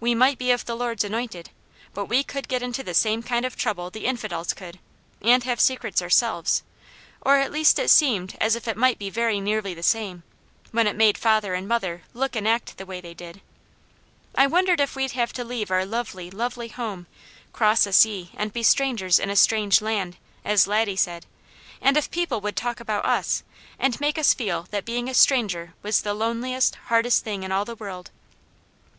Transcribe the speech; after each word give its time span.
We 0.00 0.14
might 0.14 0.38
be 0.38 0.50
of 0.52 0.64
the 0.64 0.74
Lord's 0.74 1.04
anointed, 1.04 1.50
but 1.92 2.06
we 2.06 2.24
could 2.24 2.48
get 2.48 2.62
into 2.62 2.82
the 2.82 2.94
same 2.94 3.22
kind 3.22 3.44
of 3.44 3.56
trouble 3.58 3.90
the 3.90 4.06
infidels 4.06 4.54
could, 4.54 4.78
and 5.20 5.44
have 5.44 5.60
secrets 5.60 6.00
ourselves, 6.00 6.62
or 7.20 7.36
at 7.36 7.52
least 7.52 7.78
it 7.78 7.90
seemed 7.90 8.38
as 8.40 8.56
if 8.56 8.66
it 8.66 8.76
might 8.78 8.98
be 8.98 9.10
very 9.10 9.38
nearly 9.38 9.74
the 9.74 9.82
same, 9.82 10.22
when 10.72 10.86
it 10.86 10.96
made 10.96 11.18
father 11.18 11.52
and 11.52 11.68
mother 11.68 12.04
look 12.14 12.34
and 12.34 12.48
act 12.48 12.78
the 12.78 12.86
way 12.86 13.02
they 13.02 13.12
did. 13.12 13.42
I 14.34 14.46
wondered 14.46 14.80
if 14.80 14.96
we'd 14.96 15.10
have 15.10 15.34
to 15.34 15.44
leave 15.44 15.70
our 15.70 15.84
lovely, 15.84 16.30
lovely 16.30 16.68
home, 16.68 17.06
cross 17.52 17.84
a 17.86 17.92
sea 17.92 18.30
and 18.34 18.54
be 18.54 18.62
strangers 18.62 19.18
in 19.18 19.28
a 19.28 19.36
strange 19.36 19.82
land, 19.82 20.16
as 20.42 20.66
Laddie 20.66 20.96
said; 20.96 21.26
and 21.82 21.98
if 21.98 22.10
people 22.10 22.40
would 22.40 22.56
talk 22.56 22.80
about 22.80 23.04
us, 23.04 23.42
and 23.78 24.00
make 24.00 24.16
us 24.16 24.32
feel 24.32 24.68
that 24.70 24.86
being 24.86 25.06
a 25.06 25.12
stranger 25.12 25.74
was 25.82 26.00
the 26.00 26.14
loneliest, 26.14 26.76
hardest 26.86 27.24
thing 27.24 27.42
in 27.42 27.52
all 27.52 27.66
the 27.66 27.76
world. 27.76 28.10